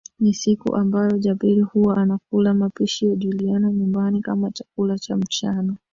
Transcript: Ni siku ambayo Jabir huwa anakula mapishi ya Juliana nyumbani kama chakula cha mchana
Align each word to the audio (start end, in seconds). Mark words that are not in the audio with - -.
Ni 0.19 0.33
siku 0.33 0.75
ambayo 0.75 1.17
Jabir 1.17 1.61
huwa 1.61 1.97
anakula 1.97 2.53
mapishi 2.53 3.05
ya 3.07 3.15
Juliana 3.15 3.71
nyumbani 3.73 4.21
kama 4.21 4.51
chakula 4.51 4.99
cha 4.99 5.17
mchana 5.17 5.75